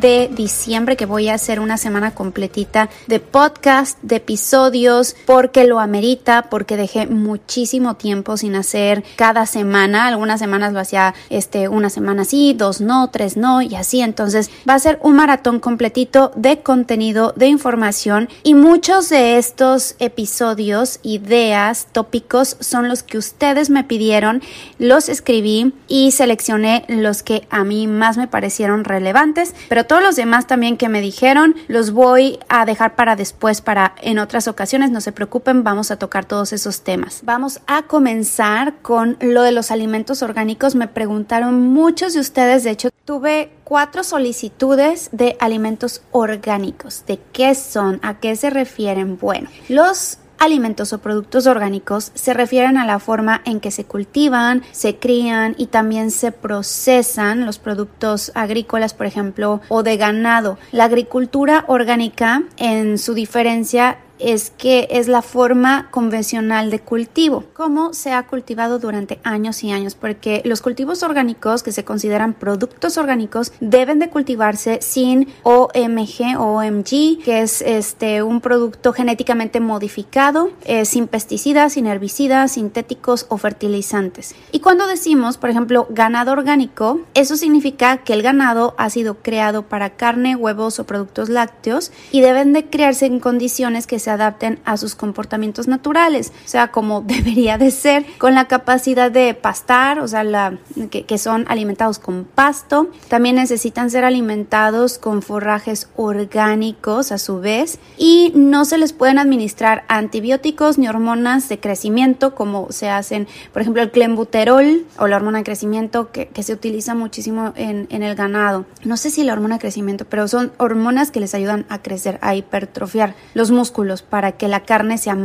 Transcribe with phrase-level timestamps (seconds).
[0.00, 5.80] de diciembre que voy a hacer una semana completita de podcast, de episodios, porque lo
[5.80, 10.06] amerita, porque dejé muchísimo tiempo sin hacer cada semana.
[10.06, 14.00] Algunas semanas lo hacía este, una semana sí, dos no, tres no y así.
[14.00, 19.96] Entonces va a ser un maratón completito de contenido, de información y muchos de estos
[19.98, 24.42] episodios ideas, tópicos son los que ustedes me pidieron,
[24.78, 30.16] los escribí y seleccioné los que a mí más me parecieron relevantes, pero todos los
[30.16, 34.90] demás también que me dijeron los voy a dejar para después, para en otras ocasiones,
[34.90, 37.20] no se preocupen, vamos a tocar todos esos temas.
[37.24, 42.70] Vamos a comenzar con lo de los alimentos orgánicos, me preguntaron muchos de ustedes, de
[42.70, 47.04] hecho tuve cuatro solicitudes de alimentos orgánicos.
[47.06, 47.98] ¿De qué son?
[48.02, 49.18] ¿A qué se refieren?
[49.18, 54.62] Bueno, los alimentos o productos orgánicos se refieren a la forma en que se cultivan,
[54.72, 60.58] se crían y también se procesan los productos agrícolas, por ejemplo, o de ganado.
[60.72, 67.94] La agricultura orgánica, en su diferencia, es que es la forma convencional de cultivo, como
[67.94, 72.98] se ha cultivado durante años y años, porque los cultivos orgánicos que se consideran productos
[72.98, 80.50] orgánicos deben de cultivarse sin OMG o OMG, que es este un producto genéticamente modificado,
[80.64, 84.34] eh, sin pesticidas, sin herbicidas, sintéticos o fertilizantes.
[84.52, 89.62] Y cuando decimos, por ejemplo, ganado orgánico, eso significa que el ganado ha sido creado
[89.62, 94.60] para carne, huevos o productos lácteos y deben de crearse en condiciones que se adapten
[94.64, 100.00] a sus comportamientos naturales, o sea, como debería de ser, con la capacidad de pastar,
[100.00, 100.58] o sea, la,
[100.90, 102.88] que, que son alimentados con pasto.
[103.08, 109.18] También necesitan ser alimentados con forrajes orgánicos a su vez y no se les pueden
[109.18, 115.16] administrar antibióticos ni hormonas de crecimiento como se hacen, por ejemplo, el clenbuterol o la
[115.16, 118.66] hormona de crecimiento que, que se utiliza muchísimo en, en el ganado.
[118.84, 122.18] No sé si la hormona de crecimiento, pero son hormonas que les ayudan a crecer,
[122.22, 125.16] a hipertrofiar los músculos para que la carne sea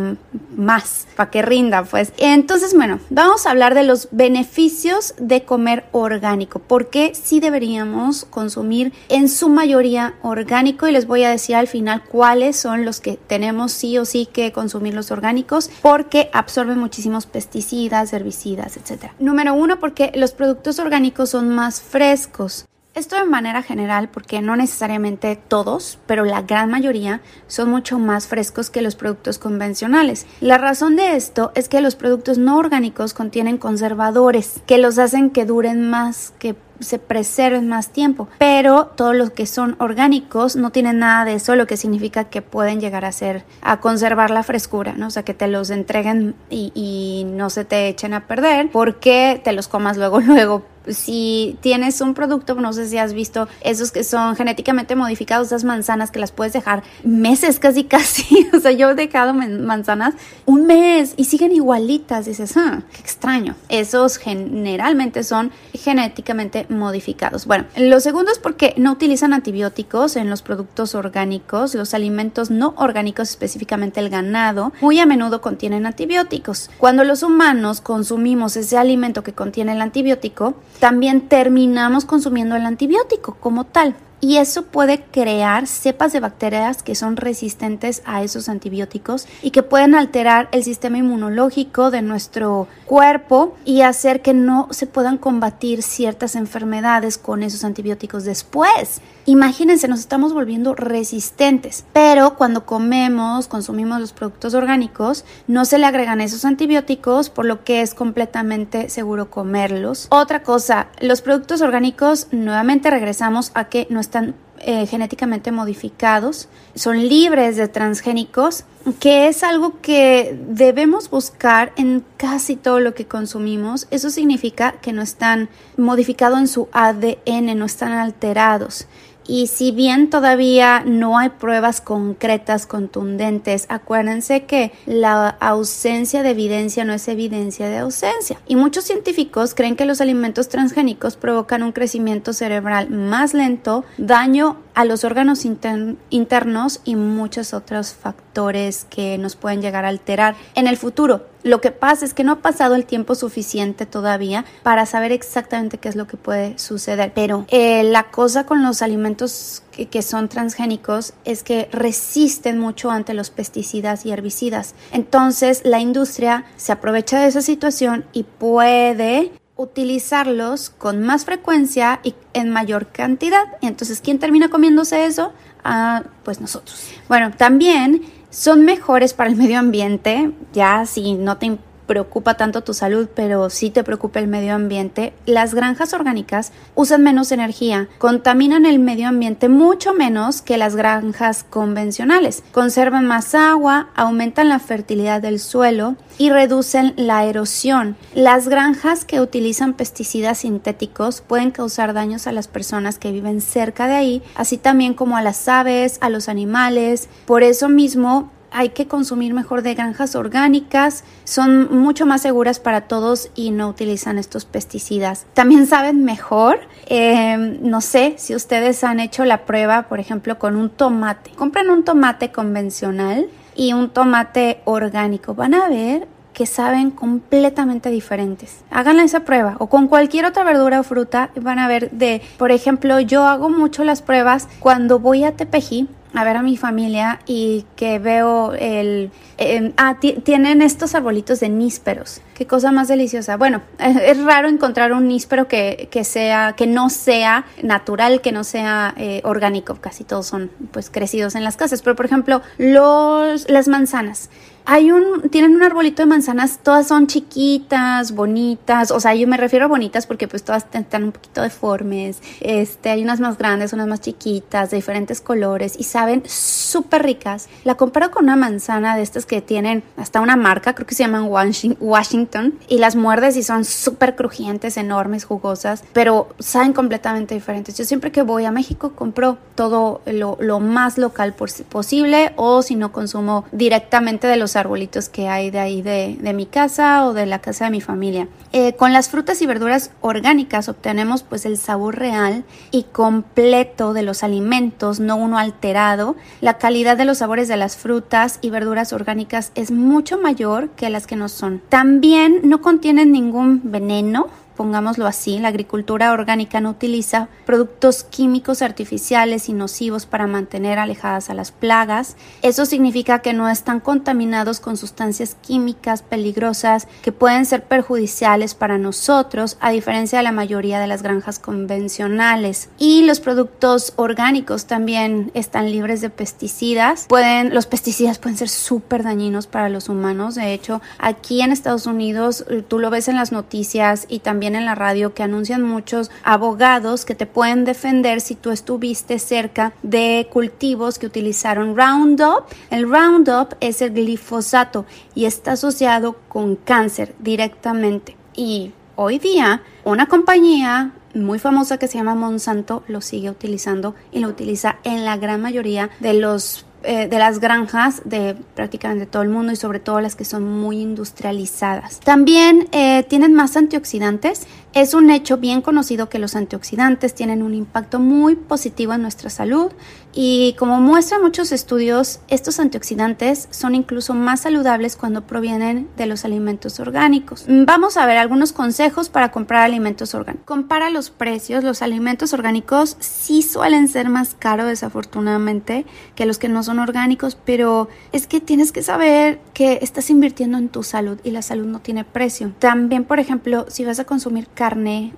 [0.55, 2.13] más, para que rinda, pues.
[2.17, 6.59] Entonces, bueno, vamos a hablar de los beneficios de comer orgánico.
[6.59, 10.87] ¿Por qué sí deberíamos consumir en su mayoría orgánico?
[10.87, 14.27] Y les voy a decir al final cuáles son los que tenemos sí o sí
[14.31, 19.11] que consumir los orgánicos, porque absorben muchísimos pesticidas, herbicidas, etc.
[19.19, 22.65] Número uno, porque los productos orgánicos son más frescos.
[22.95, 28.27] Esto de manera general porque no necesariamente todos, pero la gran mayoría son mucho más
[28.27, 30.27] frescos que los productos convencionales.
[30.41, 35.31] La razón de esto es que los productos no orgánicos contienen conservadores que los hacen
[35.31, 38.27] que duren más, que se preserven más tiempo.
[38.37, 42.41] Pero todos los que son orgánicos no tienen nada de eso, lo que significa que
[42.41, 45.07] pueden llegar a ser, a conservar la frescura, ¿no?
[45.07, 49.41] O sea, que te los entreguen y, y no se te echen a perder porque
[49.43, 53.91] te los comas luego, luego si tienes un producto, no sé si has visto esos
[53.91, 58.71] que son genéticamente modificados, esas manzanas que las puedes dejar meses casi casi, o sea,
[58.71, 63.55] yo he dejado manzanas un mes y siguen igualitas, dices, ah, qué extraño.
[63.69, 67.45] Esos generalmente son genéticamente modificados.
[67.45, 72.73] Bueno, lo segundo es porque no utilizan antibióticos en los productos orgánicos, los alimentos no
[72.77, 76.69] orgánicos, específicamente el ganado, muy a menudo contienen antibióticos.
[76.77, 83.35] Cuando los humanos consumimos ese alimento que contiene el antibiótico, también terminamos consumiendo el antibiótico
[83.39, 89.27] como tal y eso puede crear cepas de bacterias que son resistentes a esos antibióticos
[89.41, 94.87] y que pueden alterar el sistema inmunológico de nuestro cuerpo y hacer que no se
[94.87, 99.01] puedan combatir ciertas enfermedades con esos antibióticos después.
[99.25, 105.85] Imagínense, nos estamos volviendo resistentes, pero cuando comemos, consumimos los productos orgánicos, no se le
[105.85, 110.07] agregan esos antibióticos, por lo que es completamente seguro comerlos.
[110.11, 117.07] Otra cosa, los productos orgánicos, nuevamente regresamos a que no están eh, genéticamente modificados, son
[117.07, 118.63] libres de transgénicos,
[118.99, 123.87] que es algo que debemos buscar en casi todo lo que consumimos.
[123.89, 128.85] Eso significa que no están modificados en su ADN, no están alterados.
[129.25, 136.83] Y si bien todavía no hay pruebas concretas, contundentes, acuérdense que la ausencia de evidencia
[136.85, 138.39] no es evidencia de ausencia.
[138.47, 144.57] Y muchos científicos creen que los alimentos transgénicos provocan un crecimiento cerebral más lento, daño
[144.73, 150.67] a los órganos internos y muchos otros factores que nos pueden llegar a alterar en
[150.67, 151.32] el futuro.
[151.43, 155.77] Lo que pasa es que no ha pasado el tiempo suficiente todavía para saber exactamente
[155.77, 157.11] qué es lo que puede suceder.
[157.13, 163.13] Pero eh, la cosa con los alimentos que, son transgénicos es que resisten mucho ante
[163.13, 164.75] los pesticidas y herbicidas.
[164.91, 172.15] Entonces la industria se aprovecha de esa situación y puede utilizarlos con más frecuencia y
[172.33, 173.43] en mayor cantidad.
[173.61, 175.31] Entonces, ¿quién termina comiéndose eso?
[175.63, 176.89] Ah, pues nosotros.
[177.07, 178.01] Bueno, también
[178.33, 183.49] son mejores para el medio ambiente, ya si no te preocupa tanto tu salud, pero
[183.49, 189.07] sí te preocupa el medio ambiente, las granjas orgánicas usan menos energía, contaminan el medio
[189.07, 195.95] ambiente mucho menos que las granjas convencionales, conservan más agua, aumentan la fertilidad del suelo
[196.17, 197.95] y reducen la erosión.
[198.13, 203.87] Las granjas que utilizan pesticidas sintéticos pueden causar daños a las personas que viven cerca
[203.87, 207.09] de ahí, así también como a las aves, a los animales.
[207.25, 212.81] Por eso mismo hay que consumir mejor de granjas orgánicas, son mucho más seguras para
[212.81, 215.25] todos y no utilizan estos pesticidas.
[215.33, 220.55] También saben mejor, em, no sé si ustedes han hecho la prueba, por ejemplo, con
[220.55, 221.31] un tomate.
[221.31, 225.33] Compren un tomate convencional y un tomate orgánico.
[225.33, 228.63] Van a ver que saben completamente diferentes.
[228.71, 232.51] Hagan esa prueba o con cualquier otra verdura o fruta van a ver de, por
[232.51, 237.19] ejemplo, yo hago mucho las pruebas cuando voy a Tepeji a ver a mi familia
[237.25, 239.11] y que veo el...
[239.37, 242.21] Em, ah, tienen estos arbolitos de nísperos.
[242.35, 243.37] Qué cosa más deliciosa.
[243.37, 248.43] Bueno, es raro encontrar un níspero que, que sea, que no sea natural, que no
[248.43, 249.75] sea eh, orgánico.
[249.75, 251.81] Casi todos son pues crecidos en las casas.
[251.81, 254.29] Pero por ejemplo, los, las manzanas.
[254.65, 259.35] Hay un, tienen un arbolito de manzanas, todas son chiquitas, bonitas, o sea, yo me
[259.35, 263.73] refiero a bonitas porque pues todas están un poquito deformes, este, hay unas más grandes,
[263.73, 267.49] unas más chiquitas, de diferentes colores y saben súper ricas.
[267.65, 271.03] La comparo con una manzana de estas que tienen hasta una marca, creo que se
[271.03, 277.77] llaman Washington, y las muerdes y son súper crujientes, enormes, jugosas, pero saben completamente diferentes.
[277.77, 282.75] Yo siempre que voy a México compro todo lo, lo más local posible o si
[282.75, 287.25] no consumo directamente de los arbolitos que hay de ahí de, mi casa o de
[287.25, 288.27] la casa de mi familia.
[288.51, 294.03] Eh, con las frutas y verduras orgánicas obtenemos pues el sabor real y completo de
[294.03, 296.15] los alimentos, no uno alterado.
[296.41, 300.89] La calidad de los sabores de las frutas y verduras orgánicas es mucho mayor que
[300.89, 301.61] las que no son.
[301.69, 309.49] También no contienen ningún veneno pongámoslo así, la agricultura orgánica no utiliza productos químicos artificiales
[309.49, 312.15] y nocivos para mantener alejadas a las plagas.
[312.41, 318.77] Eso significa que no están contaminados con sustancias químicas peligrosas que pueden ser perjudiciales para
[318.77, 322.69] nosotros, a diferencia de la mayoría de las granjas convencionales.
[322.77, 327.05] Y los productos orgánicos también están libres de pesticidas.
[327.07, 330.35] Pueden, los pesticidas pueden ser súper dañinos para los humanos.
[330.35, 334.65] De hecho, aquí en Estados Unidos tú lo ves en las noticias y también en
[334.65, 340.27] la radio que anuncian muchos abogados que te pueden defender si tú estuviste cerca de
[340.29, 342.43] cultivos que utilizaron Roundup.
[342.69, 344.85] El Roundup es el glifosato
[345.15, 348.17] y está asociado con cáncer directamente.
[348.35, 354.19] Y hoy día una compañía muy famosa que se llama Monsanto lo sigue utilizando y
[354.19, 359.21] lo utiliza en la gran mayoría de los eh, de las granjas de prácticamente todo
[359.21, 361.99] el mundo y sobre todo las que son muy industrializadas.
[362.01, 364.47] También eh, tienen más antioxidantes.
[364.73, 369.29] Es un hecho bien conocido que los antioxidantes tienen un impacto muy positivo en nuestra
[369.29, 369.71] salud
[370.15, 376.25] y como muestran muchos estudios, estos antioxidantes son incluso más saludables cuando provienen de los
[376.25, 377.45] alimentos orgánicos.
[377.47, 380.45] Vamos a ver algunos consejos para comprar alimentos orgánicos.
[380.45, 381.63] Compara los precios.
[381.63, 387.37] Los alimentos orgánicos sí suelen ser más caros desafortunadamente que los que no son orgánicos,
[387.43, 391.65] pero es que tienes que saber que estás invirtiendo en tu salud y la salud
[391.65, 392.53] no tiene precio.
[392.59, 394.47] También, por ejemplo, si vas a consumir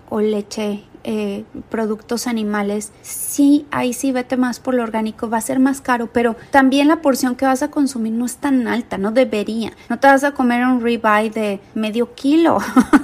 [0.10, 5.42] o leche eh, productos animales, sí, ahí sí vete más por lo orgánico, va a
[5.42, 8.98] ser más caro, pero también la porción que vas a consumir no es tan alta,
[8.98, 9.72] no debería.
[9.88, 12.58] No te vas a comer un ribeye de medio kilo,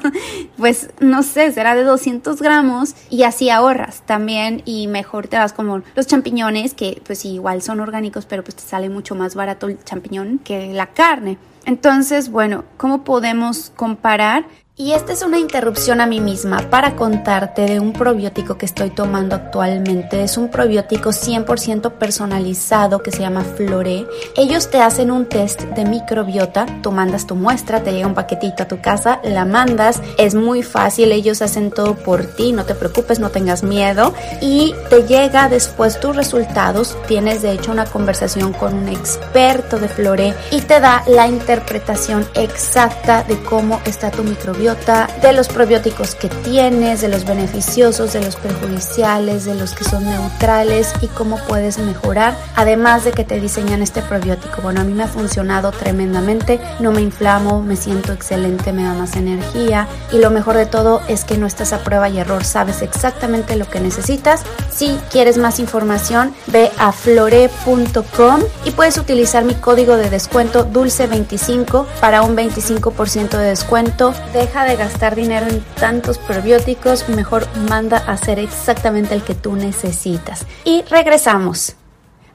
[0.58, 5.54] pues no sé, será de 200 gramos y así ahorras también y mejor te vas
[5.54, 9.68] como los champiñones que pues igual son orgánicos, pero pues te sale mucho más barato
[9.68, 11.38] el champiñón que la carne.
[11.66, 14.46] Entonces, bueno, ¿cómo podemos comparar?
[14.78, 18.90] Y esta es una interrupción a mí misma para contarte de un probiótico que estoy
[18.90, 20.24] tomando actualmente.
[20.24, 24.08] Es un probiótico 100% personalizado que se llama Flore.
[24.38, 28.64] Ellos te hacen un test de microbiota, tú mandas tu muestra, te llega un paquetito
[28.64, 32.74] a tu casa, la mandas, es muy fácil, ellos hacen todo por ti, no te
[32.74, 36.96] preocupes, no tengas miedo y te llega después tus resultados.
[37.10, 42.26] Tienes de hecho una conversación con un experto de Flore y te da la interpretación
[42.36, 48.24] exacta de cómo está tu microbiota de los probióticos que tienes, de los beneficiosos, de
[48.24, 53.40] los perjudiciales, de los que son neutrales y cómo puedes mejorar, además de que te
[53.40, 54.62] diseñan este probiótico.
[54.62, 58.94] Bueno, a mí me ha funcionado tremendamente, no me inflamo, me siento excelente, me da
[58.94, 62.44] más energía y lo mejor de todo es que no estás a prueba y error,
[62.44, 64.44] sabes exactamente lo que necesitas.
[64.70, 71.88] Si quieres más información, ve a flore.com y puedes utilizar mi código de descuento dulce25
[72.00, 74.14] para un 25% de descuento.
[74.52, 80.46] De gastar dinero en tantos probióticos, mejor manda a hacer exactamente el que tú necesitas.
[80.66, 81.78] Y regresamos.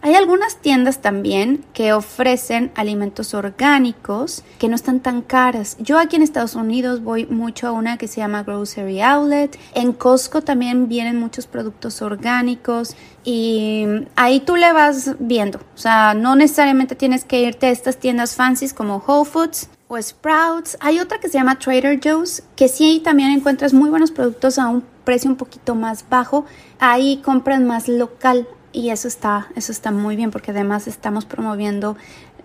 [0.00, 5.76] Hay algunas tiendas también que ofrecen alimentos orgánicos que no están tan caras.
[5.78, 9.58] Yo aquí en Estados Unidos voy mucho a una que se llama Grocery Outlet.
[9.74, 12.94] En Costco también vienen muchos productos orgánicos
[13.24, 13.84] y
[14.16, 15.58] ahí tú le vas viendo.
[15.74, 20.00] O sea, no necesariamente tienes que irte a estas tiendas fancies como Whole Foods o
[20.00, 20.76] Sprouts.
[20.80, 24.68] Hay otra que se llama Trader Joe's, que sí también encuentras muy buenos productos a
[24.68, 26.44] un precio un poquito más bajo.
[26.78, 31.96] Ahí compran más local y eso está, eso está muy bien porque además estamos promoviendo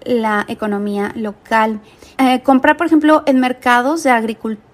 [0.05, 1.79] la economía local.
[2.17, 4.71] Eh, comprar, por ejemplo, en mercados de agricultores,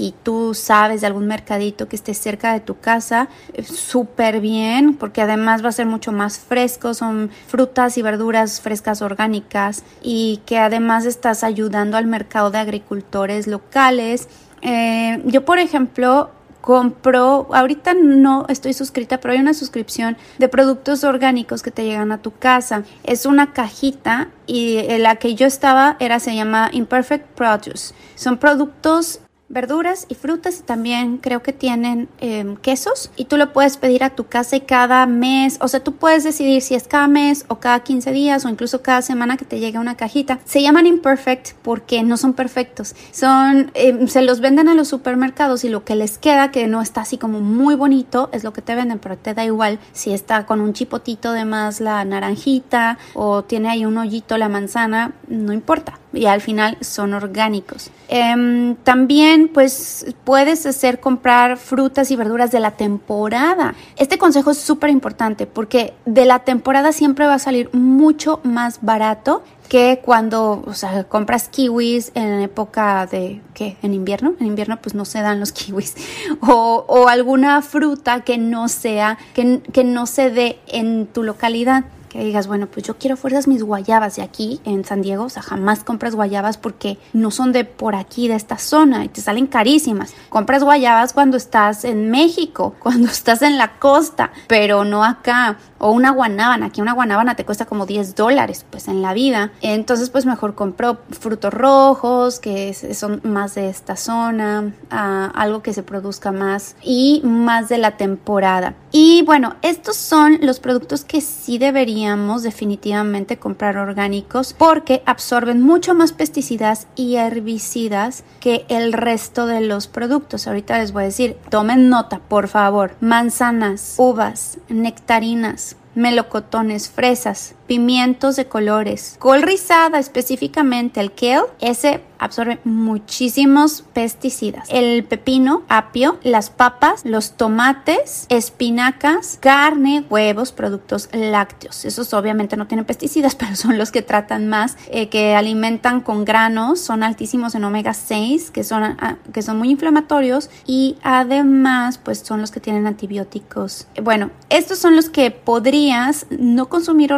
[0.00, 3.28] y tú sabes de algún mercadito que esté cerca de tu casa,
[3.64, 9.02] súper bien, porque además va a ser mucho más fresco, son frutas y verduras frescas
[9.02, 14.28] orgánicas y que además estás ayudando al mercado de agricultores locales.
[14.62, 16.30] Eh, yo, por ejemplo,
[16.66, 22.10] compro, ahorita no estoy suscrita, pero hay una suscripción de productos orgánicos que te llegan
[22.10, 22.82] a tu casa.
[23.04, 27.94] Es una cajita y la que yo estaba era se llama Imperfect Produce.
[28.16, 33.52] Son productos verduras y frutas y también creo que tienen em, quesos y tú lo
[33.52, 36.88] puedes pedir a tu casa y cada mes, o sea, tú puedes decidir si es
[36.88, 40.40] cada mes o cada 15 días o incluso cada semana que te llegue una cajita.
[40.44, 45.64] Se llaman imperfect porque no son perfectos, son, em, se los venden a los supermercados
[45.64, 48.62] y lo que les queda que no está así como muy bonito es lo que
[48.62, 52.98] te venden, pero te da igual si está con un chipotito de más la naranjita
[53.14, 57.90] o tiene ahí un hoyito la manzana, no importa y al final son orgánicos.
[58.08, 63.74] Em, también pues puedes hacer comprar frutas y verduras de la temporada.
[63.96, 68.78] Este consejo es súper importante porque de la temporada siempre va a salir mucho más
[68.82, 73.76] barato que cuando, o sea, compras kiwis en época de, ¿qué?
[73.82, 74.34] ¿En invierno?
[74.38, 75.94] En invierno pues no se dan los kiwis.
[76.40, 81.84] O, o alguna fruta que no sea, que, que no se dé en tu localidad
[82.16, 85.28] que digas, bueno, pues yo quiero fuerzas mis guayabas de aquí en San Diego, o
[85.28, 89.20] sea, jamás compras guayabas porque no son de por aquí, de esta zona, y te
[89.20, 90.14] salen carísimas.
[90.30, 95.58] Compras guayabas cuando estás en México, cuando estás en la costa, pero no acá.
[95.78, 99.52] O una guanábana, aquí una guanábana te cuesta como 10 dólares, pues en la vida.
[99.60, 105.82] Entonces, pues mejor compro frutos rojos, que son más de esta zona, algo que se
[105.82, 108.74] produzca más y más de la temporada.
[108.90, 112.05] Y bueno, estos son los productos que sí deberían
[112.42, 119.88] definitivamente comprar orgánicos porque absorben mucho más pesticidas y herbicidas que el resto de los
[119.88, 120.46] productos.
[120.46, 122.94] Ahorita les voy a decir, tomen nota, por favor.
[123.00, 132.58] Manzanas, uvas, nectarinas, melocotones, fresas, pimientos de colores, col rizada específicamente el kale, ese absorbe
[132.64, 134.68] muchísimos pesticidas.
[134.70, 141.84] El pepino, apio, las papas, los tomates, espinacas, carne, huevos, productos lácteos.
[141.84, 146.24] Esos obviamente no tienen pesticidas, pero son los que tratan más, eh, que alimentan con
[146.24, 151.98] granos, son altísimos en omega 6, que son, ah, que son muy inflamatorios y además
[151.98, 153.86] pues son los que tienen antibióticos.
[154.02, 157.12] Bueno, estos son los que podrías no consumir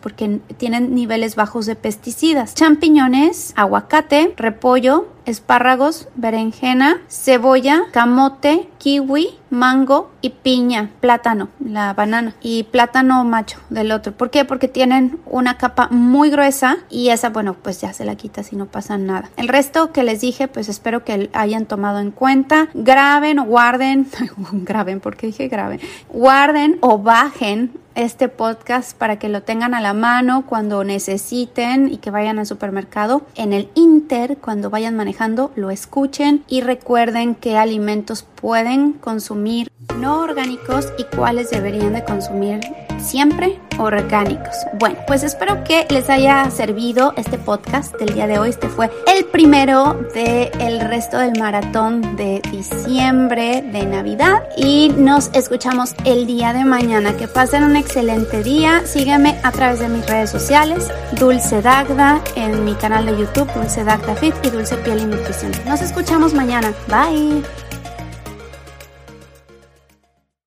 [0.00, 2.54] porque tienen niveles bajos de pesticidas.
[2.54, 12.64] Champiñones, aguacate, repollo, espárragos, berenjena, cebolla, camote, kiwi, mango y piña, plátano, la banana y
[12.64, 14.12] plátano macho del otro.
[14.12, 14.44] ¿Por qué?
[14.44, 18.56] Porque tienen una capa muy gruesa y esa, bueno, pues ya se la quita si
[18.56, 19.30] no pasa nada.
[19.36, 22.68] El resto que les dije, pues espero que hayan tomado en cuenta.
[22.74, 24.08] Graben o guarden,
[24.52, 29.94] graben, porque dije graben, guarden o bajen este podcast para que lo tengan a la
[29.94, 33.22] mano cuando necesiten y que vayan al supermercado.
[33.34, 40.20] En el Inter, cuando vayan manejando, lo escuchen y recuerden qué alimentos pueden consumir no
[40.20, 42.60] orgánicos y cuáles deberían de consumir
[42.98, 44.54] siempre orgánicos.
[44.78, 48.50] Bueno, pues espero que les haya servido este podcast del día de hoy.
[48.50, 55.30] Este fue el primero del el resto del maratón de diciembre de Navidad y nos
[55.32, 57.16] escuchamos el día de mañana.
[57.16, 58.86] Que pasen un excelente día.
[58.86, 63.84] Sígueme a través de mis redes sociales, Dulce Dagda, en mi canal de YouTube, Dulce
[63.84, 65.52] Dagda Fit y Dulce Piel y Nutrición.
[65.66, 66.72] Nos escuchamos mañana.
[66.88, 67.69] Bye.